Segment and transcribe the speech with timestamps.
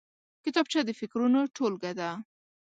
[0.43, 2.09] کتابچه د فکرونو ټولګه ده